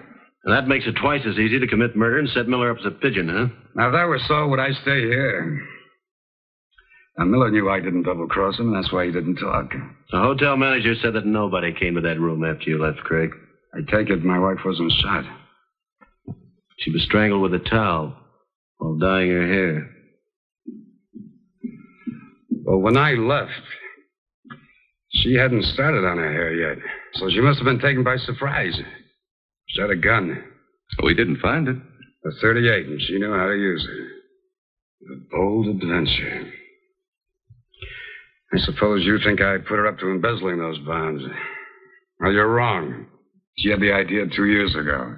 And 0.44 0.54
that 0.54 0.68
makes 0.68 0.86
it 0.86 0.94
twice 1.00 1.22
as 1.26 1.38
easy 1.38 1.58
to 1.58 1.66
commit 1.66 1.96
murder 1.96 2.18
and 2.18 2.28
set 2.30 2.48
Miller 2.48 2.70
up 2.70 2.78
as 2.78 2.86
a 2.86 2.90
pigeon, 2.90 3.28
huh? 3.28 3.48
Now, 3.74 3.88
if 3.88 3.92
that 3.92 4.06
were 4.06 4.20
so, 4.26 4.46
would 4.48 4.60
I 4.60 4.70
stay 4.82 5.00
here? 5.02 5.60
Now, 7.18 7.24
Miller 7.24 7.50
knew 7.50 7.68
I 7.68 7.80
didn't 7.80 8.04
double 8.04 8.28
cross 8.28 8.58
him, 8.58 8.72
and 8.72 8.76
that's 8.76 8.92
why 8.92 9.06
he 9.06 9.12
didn't 9.12 9.36
talk. 9.36 9.72
The 10.12 10.18
hotel 10.18 10.56
manager 10.56 10.94
said 11.02 11.14
that 11.14 11.26
nobody 11.26 11.72
came 11.72 11.96
to 11.96 12.00
that 12.02 12.20
room 12.20 12.44
after 12.44 12.70
you 12.70 12.78
left, 12.78 12.98
Craig. 12.98 13.30
I 13.74 13.80
take 13.90 14.08
it 14.08 14.24
my 14.24 14.38
wife 14.38 14.58
wasn't 14.64 14.92
shot. 15.02 15.24
She 16.78 16.90
was 16.90 17.02
strangled 17.04 17.42
with 17.42 17.54
a 17.54 17.64
towel 17.70 18.14
while 18.78 18.96
dyeing 18.98 19.30
her 19.30 19.46
hair. 19.46 19.90
Well, 22.64 22.78
when 22.78 22.96
I 22.96 23.12
left, 23.12 23.50
she 25.12 25.34
hadn't 25.34 25.62
started 25.64 26.04
on 26.04 26.18
her 26.18 26.32
hair 26.32 26.52
yet, 26.52 26.78
so 27.14 27.30
she 27.30 27.40
must 27.40 27.58
have 27.58 27.64
been 27.64 27.80
taken 27.80 28.02
by 28.04 28.16
surprise. 28.16 28.76
She 29.68 29.80
had 29.80 29.90
a 29.90 29.96
gun, 29.96 30.42
We 31.02 31.14
didn't 31.14 31.38
find 31.40 31.68
it. 31.68 31.76
a 31.76 32.30
38, 32.40 32.86
and 32.86 33.00
she 33.02 33.18
knew 33.18 33.32
how 33.32 33.46
to 33.46 33.54
use 33.56 33.86
it. 33.88 35.12
A 35.12 35.36
bold 35.36 35.68
adventure. 35.68 36.50
I 38.52 38.58
suppose 38.58 39.04
you 39.04 39.18
think 39.24 39.40
I 39.40 39.58
put 39.58 39.76
her 39.76 39.86
up 39.86 39.98
to 40.00 40.10
embezzling 40.10 40.58
those 40.58 40.78
bonds. 40.80 41.22
Well, 42.20 42.32
you're 42.32 42.52
wrong. 42.52 43.06
She 43.58 43.68
had 43.70 43.80
the 43.80 43.92
idea 43.92 44.26
two 44.34 44.46
years 44.46 44.74
ago. 44.74 45.16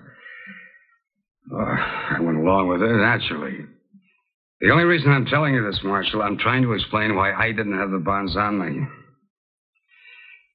Oh, 1.53 1.57
I 1.57 2.21
went 2.21 2.39
along 2.39 2.69
with 2.69 2.83
it, 2.83 2.93
naturally. 2.93 3.65
The 4.61 4.71
only 4.71 4.85
reason 4.85 5.11
I'm 5.13 5.27
telling 5.27 5.55
you 5.55 5.65
this, 5.65 5.81
Marshal, 5.83 6.23
I'm 6.23 6.37
trying 6.37 6.63
to 6.63 6.73
explain 6.73 7.15
why 7.15 7.33
I 7.33 7.53
didn't 7.53 7.79
have 7.79 7.91
the 7.91 7.99
bonds 7.99 8.37
on 8.37 8.59
me. 8.59 8.87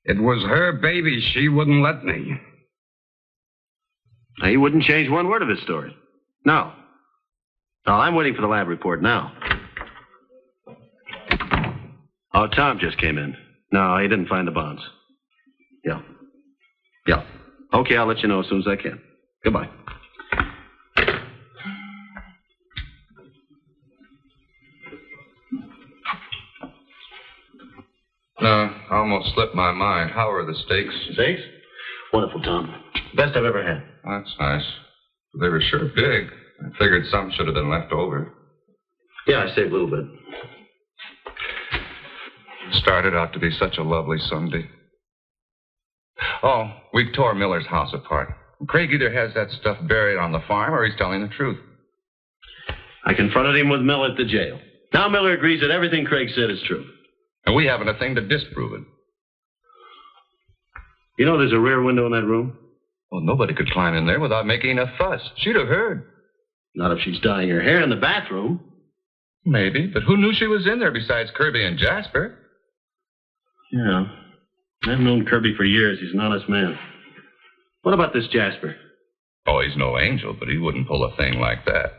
It 0.06 0.20
was 0.20 0.44
her 0.44 0.74
baby. 0.74 1.22
She 1.34 1.48
wouldn't 1.48 1.82
let 1.82 2.04
me. 2.04 2.38
Now, 4.40 4.50
he 4.50 4.58
wouldn't 4.58 4.84
change 4.84 5.10
one 5.10 5.30
word 5.30 5.42
of 5.42 5.48
his 5.48 5.62
story. 5.62 5.96
No. 6.46 6.74
No, 7.88 7.94
I'm 7.94 8.16
waiting 8.16 8.36
for 8.36 8.42
the 8.42 8.48
lab 8.48 8.68
report 8.68 9.02
now. 9.02 9.32
Oh, 12.34 12.48
Tom 12.48 12.80
just 12.80 12.98
came 12.98 13.18
in. 13.18 13.36
No, 13.72 13.98
he 13.98 14.08
didn't 14.08 14.28
find 14.28 14.48
the 14.48 14.52
bonds. 14.52 14.82
Yeah. 15.86 16.02
Yeah. 17.08 17.24
Okay, 17.74 17.96
I'll 17.96 18.08
let 18.08 18.20
you 18.20 18.28
know 18.28 18.42
as 18.42 18.48
soon 18.50 18.60
as 18.60 18.68
I 18.68 18.76
can. 18.76 19.02
Goodbye. 19.44 19.70
No, 28.44 28.70
I 28.92 28.98
almost 28.98 29.34
slipped 29.34 29.56
my 29.56 29.72
mind. 29.72 30.12
How 30.12 30.30
are 30.30 30.44
the 30.44 30.54
steaks? 30.66 30.94
Steaks? 31.14 31.40
Wonderful, 32.12 32.42
Tom. 32.42 32.76
Best 33.16 33.38
I've 33.38 33.46
ever 33.46 33.64
had. 33.64 33.82
That's 34.04 34.36
nice. 34.38 34.66
They 35.40 35.48
were 35.48 35.62
sure 35.62 35.86
big. 35.96 36.28
I 36.60 36.70
figured 36.78 37.06
some 37.10 37.32
should 37.32 37.46
have 37.46 37.56
been 37.56 37.70
left 37.70 37.94
over. 37.94 38.34
Yeah, 39.28 39.46
I 39.46 39.56
saved 39.56 39.72
a 39.72 39.72
little 39.72 39.90
bit. 39.90 40.04
Started 42.74 43.16
out 43.16 43.32
to 43.32 43.40
be 43.40 43.50
such 43.58 43.78
a 43.78 43.82
lovely 43.82 44.18
Sunday. 44.30 44.68
Oh, 46.44 46.70
we 46.94 47.10
tore 47.14 47.34
Miller's 47.34 47.66
house 47.66 47.94
apart. 47.94 48.28
Craig 48.68 48.92
either 48.92 49.10
has 49.10 49.34
that 49.36 49.52
stuff 49.52 49.78
buried 49.88 50.18
on 50.18 50.34
the 50.34 50.42
farm 50.50 50.74
or 50.74 50.84
he's 50.84 50.98
telling 50.98 51.22
the 51.22 51.30
truth. 51.30 51.58
I 53.06 53.14
confronted 53.14 53.56
him 53.56 53.70
with 53.70 53.82
Miller 53.82 54.12
at 54.12 54.18
the 54.18 54.26
jail. 54.26 54.60
Now 54.94 55.08
Miller 55.08 55.32
agrees 55.32 55.62
that 55.62 55.72
everything 55.72 56.04
Craig 56.04 56.28
said 56.36 56.50
is 56.50 56.62
true. 56.68 56.84
And 57.46 57.56
we 57.56 57.66
haven't 57.66 57.90
a 57.90 57.98
thing 58.00 58.16
to 58.16 58.22
disprove 58.22 58.74
it. 58.74 58.88
You 61.18 61.26
know 61.26 61.38
there's 61.38 61.54
a 61.54 61.60
rear 61.60 61.82
window 61.82 62.06
in 62.06 62.12
that 62.14 62.26
room? 62.26 62.58
Well, 63.12 63.22
nobody 63.22 63.54
could 63.54 63.70
climb 63.70 63.94
in 63.96 64.08
there 64.08 64.20
without 64.20 64.48
making 64.48 64.80
a 64.80 64.92
fuss. 64.98 65.22
She'd 65.38 65.56
have 65.56 65.68
heard. 65.68 66.06
Not 66.76 66.92
if 66.92 67.04
she's 67.04 67.20
dyeing 67.20 67.50
her 67.50 67.62
hair 67.62 67.82
in 67.82 67.90
the 67.90 67.96
bathroom. 67.96 68.60
Maybe, 69.46 69.88
but 69.88 70.04
who 70.04 70.18
knew 70.18 70.34
she 70.34 70.48
was 70.48 70.66
in 70.66 70.80
there 70.80 70.92
besides 70.92 71.30
Kirby 71.36 71.64
and 71.64 71.78
Jasper? 71.78 72.38
Yeah. 73.72 74.06
I've 74.86 75.00
known 75.00 75.26
Kirby 75.26 75.54
for 75.56 75.66
years. 75.66 76.00
He's 76.00 76.14
an 76.14 76.20
honest 76.20 76.50
man. 76.50 76.78
What 77.84 77.94
about 77.94 78.14
this 78.14 78.28
Jasper? 78.32 78.76
Oh, 79.46 79.62
he's 79.62 79.78
no 79.78 80.00
angel, 80.00 80.36
but 80.38 80.48
he 80.48 80.58
wouldn't 80.58 80.88
pull 80.88 81.04
a 81.04 81.16
thing 81.18 81.40
like 81.40 81.66
that. 81.66 81.92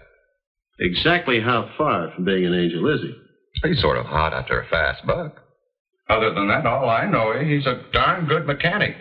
Exactly 0.80 1.40
how 1.40 1.70
far 1.76 2.10
from 2.14 2.24
being 2.24 2.46
an 2.46 2.54
angel 2.54 2.88
is 2.92 3.02
he? 3.02 3.14
He's 3.62 3.80
sort 3.80 3.98
of 3.98 4.06
hot 4.06 4.32
after 4.34 4.60
a 4.60 4.66
fast 4.68 5.06
buck. 5.06 5.40
Other 6.08 6.34
than 6.34 6.48
that, 6.48 6.66
all 6.66 6.90
I 6.90 7.06
know 7.06 7.32
is 7.32 7.46
he's 7.46 7.66
a 7.66 7.82
darn 7.92 8.26
good 8.26 8.46
mechanic. 8.46 8.94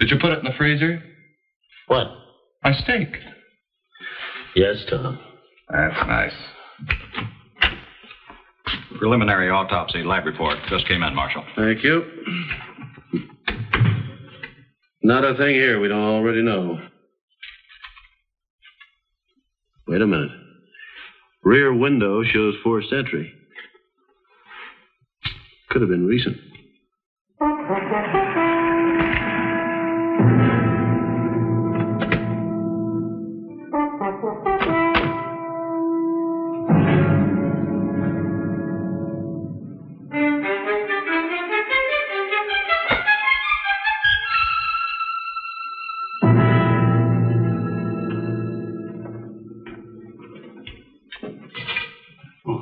Did 0.00 0.10
you 0.10 0.18
put 0.20 0.32
it 0.32 0.38
in 0.40 0.44
the 0.44 0.56
freezer? 0.58 1.02
What? 1.86 2.08
My 2.64 2.72
steak. 2.72 3.08
Yes, 4.56 4.76
Tom. 4.90 5.18
That's 5.70 6.06
nice. 6.06 6.32
Preliminary 8.98 9.50
autopsy 9.50 10.02
lab 10.02 10.24
report 10.24 10.56
just 10.68 10.88
came 10.88 11.02
in, 11.02 11.14
Marshal. 11.14 11.44
Thank 11.54 11.84
you. 11.84 12.02
Not 15.02 15.24
a 15.24 15.36
thing 15.36 15.54
here 15.54 15.78
we 15.80 15.86
don't 15.88 16.02
already 16.02 16.42
know. 16.42 16.80
Wait 19.86 20.02
a 20.02 20.06
minute. 20.06 20.30
Rear 21.46 21.72
window 21.72 22.24
shows 22.24 22.56
forced 22.64 22.92
entry. 22.92 23.32
Could 25.70 25.80
have 25.80 25.88
been 25.88 26.04
recent. 26.04 26.36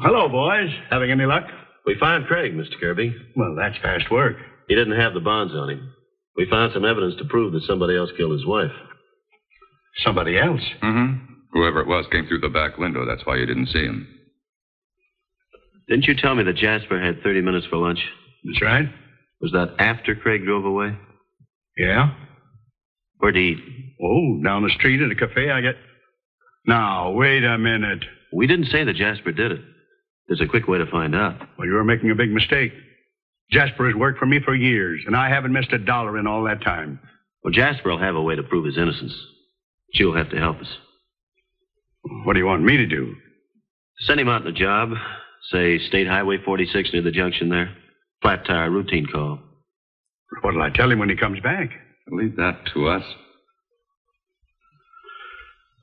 Hello, 0.04 0.28
boys. 0.28 0.70
Having 0.90 1.10
any 1.10 1.24
luck? 1.24 1.44
We 1.86 1.96
found 1.98 2.26
Craig, 2.26 2.52
Mr. 2.54 2.78
Kirby. 2.80 3.14
Well, 3.36 3.54
that's 3.56 3.76
fast 3.82 4.10
work. 4.10 4.36
He 4.68 4.74
didn't 4.74 4.98
have 4.98 5.14
the 5.14 5.20
bonds 5.20 5.52
on 5.54 5.70
him. 5.70 5.92
We 6.36 6.48
found 6.48 6.72
some 6.72 6.84
evidence 6.84 7.14
to 7.18 7.24
prove 7.24 7.52
that 7.52 7.62
somebody 7.66 7.96
else 7.96 8.10
killed 8.16 8.32
his 8.32 8.46
wife. 8.46 8.72
Somebody 10.04 10.38
else? 10.38 10.60
Mm-hmm. 10.82 11.24
Whoever 11.52 11.80
it 11.80 11.86
was 11.86 12.06
came 12.10 12.26
through 12.26 12.40
the 12.40 12.48
back 12.48 12.78
window. 12.78 13.06
That's 13.06 13.24
why 13.24 13.36
you 13.36 13.46
didn't 13.46 13.68
see 13.68 13.84
him. 13.84 14.08
Didn't 15.88 16.06
you 16.06 16.14
tell 16.16 16.34
me 16.34 16.42
that 16.44 16.56
Jasper 16.56 17.00
had 17.00 17.22
30 17.22 17.42
minutes 17.42 17.66
for 17.66 17.76
lunch? 17.76 18.00
That's 18.44 18.62
right. 18.62 18.88
Was 19.40 19.52
that 19.52 19.74
after 19.78 20.14
Craig 20.14 20.44
drove 20.44 20.64
away? 20.64 20.96
Yeah? 21.76 22.14
Where'd 23.18 23.36
he 23.36 23.50
eat? 23.50 23.58
Oh, 24.02 24.40
down 24.42 24.62
the 24.62 24.70
street 24.76 25.00
at 25.02 25.10
a 25.10 25.14
cafe, 25.14 25.50
I 25.50 25.60
get. 25.60 25.76
Now, 26.66 27.10
wait 27.12 27.44
a 27.44 27.58
minute. 27.58 28.04
We 28.32 28.46
didn't 28.46 28.66
say 28.66 28.84
that 28.84 28.96
Jasper 28.96 29.32
did 29.32 29.52
it. 29.52 29.60
There's 30.28 30.40
a 30.40 30.46
quick 30.46 30.66
way 30.68 30.78
to 30.78 30.86
find 30.90 31.14
out. 31.14 31.38
Well, 31.58 31.66
you're 31.66 31.84
making 31.84 32.10
a 32.10 32.14
big 32.14 32.30
mistake. 32.30 32.72
Jasper 33.50 33.86
has 33.86 33.94
worked 33.94 34.18
for 34.18 34.26
me 34.26 34.40
for 34.44 34.54
years, 34.54 35.02
and 35.06 35.16
I 35.16 35.28
haven't 35.28 35.52
missed 35.52 35.72
a 35.72 35.78
dollar 35.78 36.18
in 36.18 36.26
all 36.26 36.44
that 36.44 36.62
time. 36.62 36.98
Well, 37.42 37.52
Jasper 37.52 37.90
will 37.90 37.98
have 37.98 38.14
a 38.16 38.22
way 38.22 38.36
to 38.36 38.42
prove 38.42 38.64
his 38.64 38.78
innocence. 38.78 39.14
But 39.86 40.00
you'll 40.00 40.16
have 40.16 40.30
to 40.30 40.38
help 40.38 40.60
us. 40.60 40.68
What 42.24 42.32
do 42.32 42.38
you 42.38 42.46
want 42.46 42.64
me 42.64 42.78
to 42.78 42.86
do? 42.86 43.14
Send 44.00 44.18
him 44.18 44.28
out 44.28 44.42
on 44.42 44.48
a 44.48 44.52
job. 44.52 44.90
Say, 45.52 45.78
State 45.78 46.06
Highway 46.06 46.38
46 46.42 46.90
near 46.92 47.02
the 47.02 47.10
junction 47.10 47.50
there. 47.50 47.76
Flat 48.22 48.46
tire, 48.46 48.70
routine 48.70 49.06
call. 49.06 49.38
But 50.30 50.42
what'll 50.42 50.62
I 50.62 50.70
tell 50.70 50.90
him 50.90 50.98
when 50.98 51.10
he 51.10 51.16
comes 51.16 51.40
back? 51.40 51.70
Leave 52.10 52.36
that 52.36 52.60
to 52.72 52.88
us. 52.88 53.02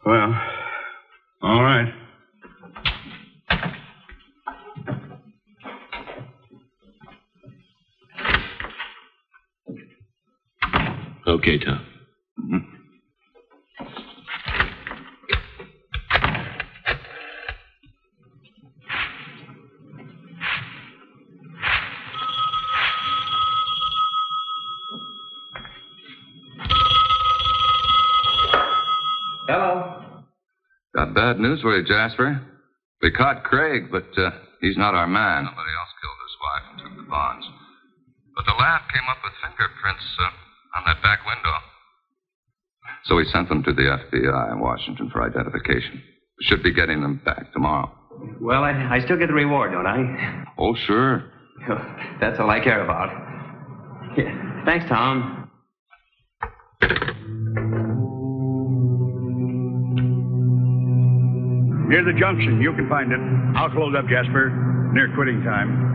Well, 0.05 0.35
all 1.43 1.63
right. 1.63 1.93
Okay, 11.31 11.57
Tom. 11.59 11.79
Hello. 29.47 30.03
Got 30.93 31.13
bad 31.15 31.39
news 31.39 31.61
for 31.61 31.77
you, 31.77 31.87
Jasper. 31.87 32.41
We 33.01 33.09
caught 33.11 33.45
Craig, 33.45 33.83
but 33.89 34.03
uh, 34.17 34.31
he's 34.59 34.75
not 34.75 34.95
our 34.95 35.07
man. 35.07 35.45
Somebody 35.45 35.71
else 35.79 35.93
killed 36.01 36.19
his 36.27 36.35
wife 36.43 36.63
and 36.71 36.77
took 36.83 37.05
the 37.05 37.09
bonds. 37.09 37.45
But 38.35 38.43
the 38.43 38.51
lab 38.59 38.81
came 38.91 39.07
up 39.09 39.23
with 39.23 39.31
fingerprints 39.39 40.03
uh, 40.19 40.50
on 40.75 40.83
that 40.85 41.01
back 41.01 41.19
window. 41.25 41.55
So 43.05 43.15
we 43.15 43.25
sent 43.25 43.49
them 43.49 43.63
to 43.63 43.73
the 43.73 43.81
FBI 43.83 44.51
in 44.51 44.59
Washington 44.59 45.09
for 45.11 45.23
identification. 45.23 46.01
Should 46.41 46.63
be 46.63 46.73
getting 46.73 47.01
them 47.01 47.21
back 47.23 47.51
tomorrow. 47.53 47.91
Well, 48.39 48.63
I, 48.63 48.71
I 48.71 48.99
still 49.03 49.17
get 49.17 49.27
the 49.27 49.33
reward, 49.33 49.71
don't 49.71 49.87
I? 49.87 50.45
Oh, 50.57 50.75
sure. 50.75 51.23
That's 52.19 52.39
all 52.39 52.49
I 52.49 52.59
care 52.59 52.83
about. 52.83 53.09
Yeah. 54.17 54.63
Thanks, 54.65 54.85
Tom. 54.89 55.49
Near 61.89 62.05
the 62.05 62.17
junction, 62.17 62.61
you 62.61 62.73
can 62.73 62.87
find 62.87 63.11
it. 63.11 63.19
I'll 63.57 63.69
close 63.69 63.93
up, 63.97 64.07
Jasper. 64.07 64.49
Near 64.93 65.13
quitting 65.13 65.43
time. 65.43 65.90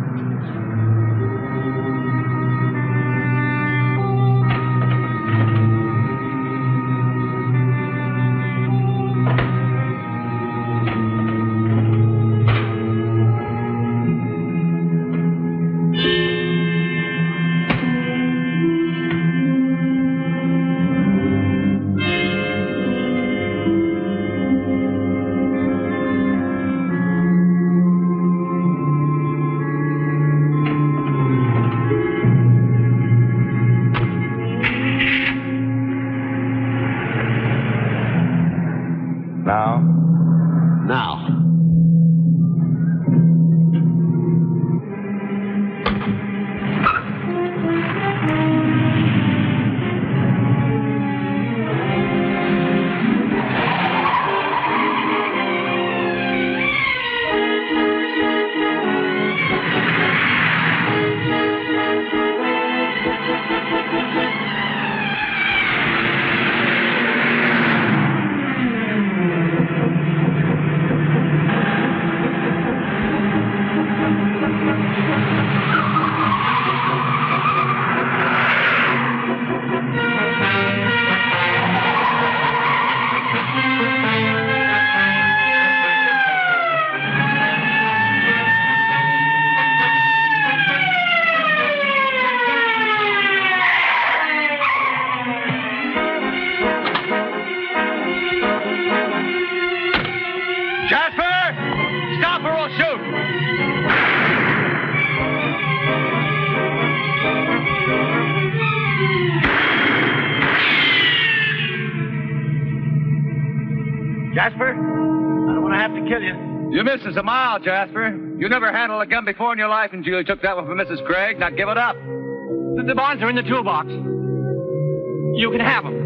You. 117.06 117.06
You 117.06 117.12
missed 117.12 117.18
us 117.18 117.20
a 117.20 117.22
mile, 117.22 117.58
Jasper. 117.58 118.08
You 118.38 118.48
never 118.48 118.72
handled 118.72 119.02
a 119.02 119.06
gun 119.06 119.24
before 119.24 119.52
in 119.52 119.58
your 119.58 119.68
life 119.68 119.90
until 119.92 120.18
you 120.18 120.24
took 120.24 120.42
that 120.42 120.56
one 120.56 120.66
from 120.66 120.78
Mrs. 120.78 121.04
Craig. 121.06 121.38
Now 121.38 121.50
give 121.50 121.68
it 121.68 121.78
up. 121.78 121.96
The, 121.96 122.84
the 122.86 122.94
bonds 122.94 123.22
are 123.22 123.30
in 123.30 123.36
the 123.36 123.42
toolbox. 123.42 123.88
You 123.88 125.50
can 125.50 125.60
have 125.60 125.84
them. 125.84 126.02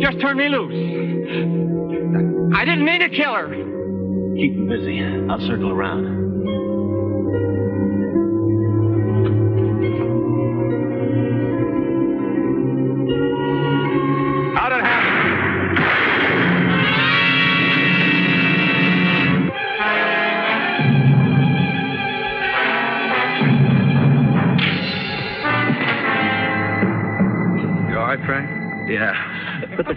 Just 0.00 0.20
turn 0.20 0.36
me 0.36 0.48
loose. 0.48 2.54
I 2.54 2.64
didn't 2.64 2.84
mean 2.84 3.00
to 3.00 3.08
kill 3.08 3.34
her. 3.34 3.48
Keep 4.36 4.54
him 4.54 4.68
busy. 4.68 5.02
I'll 5.30 5.40
circle 5.46 5.70
around. 5.70 6.17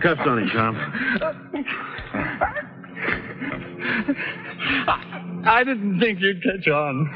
Cuffs 0.02 0.22
on 0.26 0.40
him, 0.40 0.50
Tom. 0.50 0.76
I 5.46 5.64
didn't 5.64 6.00
think 6.00 6.20
you'd 6.20 6.44
catch 6.44 6.68
on. 6.68 7.10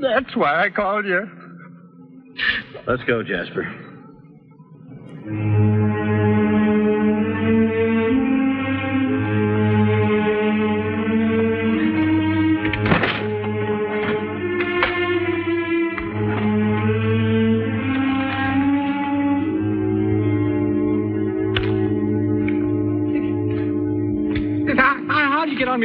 That's 0.00 0.36
why 0.36 0.64
I 0.64 0.70
called 0.70 1.06
you. 1.06 1.28
Let's 2.86 3.02
go, 3.04 3.22
Jasper. 3.22 3.87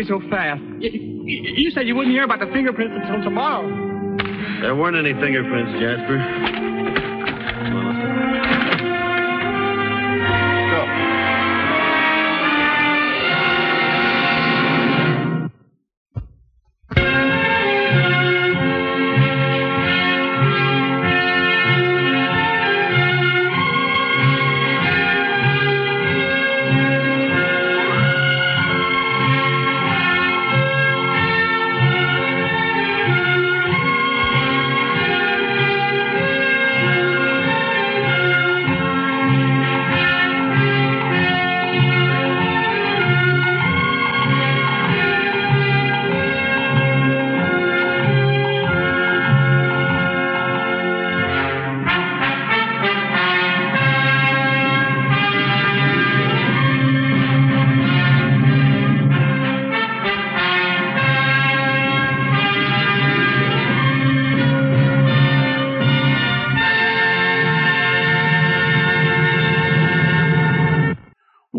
So 0.07 0.21
fast? 0.29 0.61
You, 0.79 0.91
you 1.25 1.71
said 1.71 1.87
you 1.87 1.95
wouldn't 1.95 2.13
hear 2.13 2.23
about 2.23 2.39
the 2.39 2.47
fingerprints 2.53 2.93
until 2.95 3.23
tomorrow. 3.23 3.67
There 4.61 4.75
weren't 4.75 4.95
any 4.95 5.13
fingerprints, 5.19 5.71
Jasper. 5.79 6.52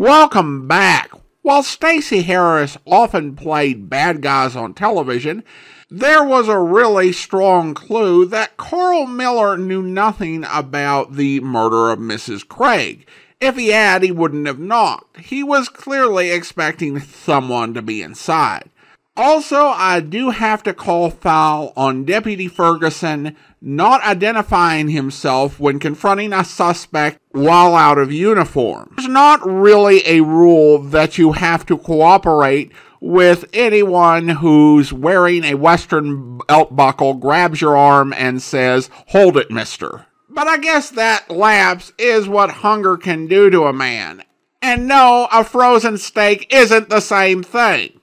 Welcome 0.05 0.67
back. 0.67 1.09
While 1.41 1.63
Stacy 1.63 2.21
Harris 2.21 2.77
often 2.85 3.35
played 3.35 3.89
bad 3.89 4.21
guys 4.21 4.55
on 4.55 4.75
television, 4.75 5.43
there 5.89 6.23
was 6.23 6.47
a 6.47 6.59
really 6.59 7.11
strong 7.11 7.73
clue 7.73 8.27
that 8.27 8.55
Carl 8.55 9.07
Miller 9.07 9.57
knew 9.57 9.81
nothing 9.81 10.45
about 10.47 11.15
the 11.15 11.39
murder 11.39 11.89
of 11.89 11.97
Mrs. 11.97 12.47
Craig. 12.47 13.07
If 13.41 13.55
he 13.55 13.69
had, 13.69 14.03
he 14.03 14.11
wouldn't 14.11 14.45
have 14.45 14.59
knocked. 14.59 15.21
He 15.21 15.41
was 15.41 15.69
clearly 15.69 16.29
expecting 16.29 16.99
someone 16.99 17.73
to 17.73 17.81
be 17.81 18.03
inside. 18.03 18.69
Also, 19.17 19.67
I 19.67 20.01
do 20.01 20.31
have 20.31 20.61
to 20.63 20.73
call 20.73 21.09
foul 21.09 21.71
on 21.77 22.03
Deputy 22.03 22.49
Ferguson 22.49 23.35
not 23.61 24.03
identifying 24.03 24.89
himself 24.89 25.59
when 25.59 25.79
confronting 25.79 26.33
a 26.33 26.43
suspect 26.43 27.19
while 27.31 27.75
out 27.75 27.97
of 27.97 28.11
uniform. 28.11 28.93
There's 28.97 29.07
not 29.07 29.39
really 29.45 30.05
a 30.05 30.21
rule 30.21 30.79
that 30.79 31.17
you 31.17 31.31
have 31.31 31.65
to 31.67 31.77
cooperate 31.77 32.71
with 32.99 33.45
anyone 33.53 34.27
who's 34.27 34.91
wearing 34.91 35.45
a 35.45 35.55
Western 35.55 36.39
belt 36.39 36.75
buckle, 36.75 37.13
grabs 37.13 37.61
your 37.61 37.77
arm, 37.77 38.13
and 38.17 38.41
says, 38.41 38.89
Hold 39.07 39.37
it, 39.37 39.49
mister. 39.49 40.07
But 40.29 40.47
I 40.47 40.57
guess 40.57 40.89
that 40.91 41.29
lapse 41.29 41.93
is 41.97 42.27
what 42.27 42.49
hunger 42.51 42.97
can 42.97 43.27
do 43.27 43.49
to 43.49 43.63
a 43.63 43.73
man. 43.73 44.23
And 44.61 44.87
no, 44.87 45.29
a 45.31 45.43
frozen 45.43 45.97
steak 45.97 46.51
isn't 46.51 46.89
the 46.89 46.99
same 46.99 47.43
thing. 47.43 47.94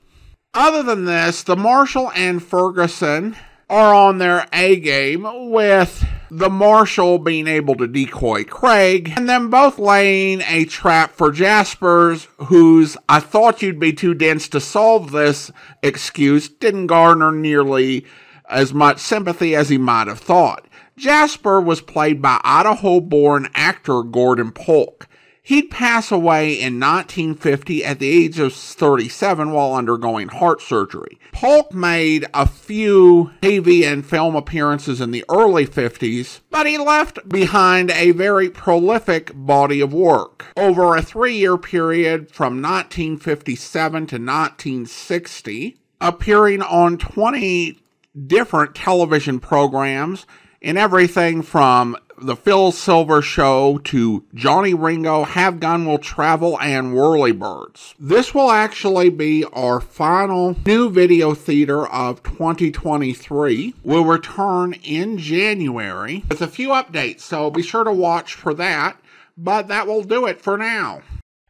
Other 0.54 0.82
than 0.82 1.06
this, 1.06 1.42
the 1.42 1.56
Marshal 1.56 2.12
and 2.14 2.42
Ferguson 2.42 3.36
are 3.70 3.94
on 3.94 4.18
their 4.18 4.46
A 4.52 4.76
game 4.76 5.50
with 5.50 6.04
the 6.30 6.50
Marshal 6.50 7.18
being 7.18 7.46
able 7.46 7.74
to 7.76 7.86
decoy 7.86 8.44
Craig 8.44 9.14
and 9.16 9.26
them 9.26 9.48
both 9.48 9.78
laying 9.78 10.42
a 10.42 10.66
trap 10.66 11.14
for 11.14 11.32
Jaspers, 11.32 12.28
whose 12.36 12.98
I 13.08 13.20
thought 13.20 13.62
you'd 13.62 13.80
be 13.80 13.94
too 13.94 14.12
dense 14.12 14.46
to 14.48 14.60
solve 14.60 15.10
this 15.10 15.50
excuse 15.82 16.50
didn't 16.50 16.88
garner 16.88 17.32
nearly 17.32 18.04
as 18.46 18.74
much 18.74 18.98
sympathy 18.98 19.56
as 19.56 19.70
he 19.70 19.78
might 19.78 20.06
have 20.06 20.20
thought. 20.20 20.66
Jasper 20.98 21.62
was 21.62 21.80
played 21.80 22.20
by 22.20 22.38
Idaho 22.44 23.00
born 23.00 23.48
actor 23.54 24.02
Gordon 24.02 24.52
Polk. 24.52 25.08
He'd 25.44 25.70
pass 25.72 26.12
away 26.12 26.52
in 26.52 26.78
1950 26.78 27.84
at 27.84 27.98
the 27.98 28.08
age 28.08 28.38
of 28.38 28.54
37 28.54 29.50
while 29.50 29.74
undergoing 29.74 30.28
heart 30.28 30.62
surgery. 30.62 31.18
Polk 31.32 31.74
made 31.74 32.26
a 32.32 32.46
few 32.46 33.32
TV 33.42 33.82
and 33.82 34.06
film 34.06 34.36
appearances 34.36 35.00
in 35.00 35.10
the 35.10 35.24
early 35.28 35.66
50s, 35.66 36.40
but 36.50 36.68
he 36.68 36.78
left 36.78 37.28
behind 37.28 37.90
a 37.90 38.12
very 38.12 38.50
prolific 38.50 39.32
body 39.34 39.80
of 39.80 39.92
work. 39.92 40.46
Over 40.56 40.96
a 40.96 41.02
three 41.02 41.34
year 41.34 41.58
period 41.58 42.30
from 42.30 42.62
1957 42.62 43.92
to 43.92 44.14
1960, 44.14 45.76
appearing 46.00 46.62
on 46.62 46.98
20 46.98 47.80
different 48.28 48.76
television 48.76 49.40
programs 49.40 50.24
in 50.62 50.78
everything 50.78 51.42
from 51.42 51.96
the 52.16 52.36
Phil 52.36 52.70
Silvers 52.70 53.24
Show 53.24 53.78
to 53.78 54.24
Johnny 54.32 54.74
Ringo, 54.74 55.24
Have 55.24 55.58
Gun 55.58 55.84
Will 55.84 55.98
Travel, 55.98 56.58
and 56.60 56.92
Whirlybirds. 56.92 57.94
This 57.98 58.32
will 58.32 58.50
actually 58.50 59.10
be 59.10 59.44
our 59.52 59.80
final 59.80 60.56
new 60.64 60.88
video 60.88 61.34
theater 61.34 61.84
of 61.88 62.22
2023. 62.22 63.74
We'll 63.82 64.04
return 64.04 64.74
in 64.84 65.18
January 65.18 66.24
with 66.28 66.40
a 66.40 66.48
few 66.48 66.68
updates, 66.68 67.20
so 67.20 67.50
be 67.50 67.62
sure 67.62 67.84
to 67.84 67.92
watch 67.92 68.34
for 68.34 68.54
that. 68.54 68.96
But 69.36 69.66
that 69.68 69.86
will 69.88 70.04
do 70.04 70.26
it 70.26 70.40
for 70.40 70.56
now. 70.56 71.02